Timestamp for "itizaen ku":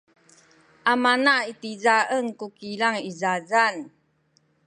1.51-2.47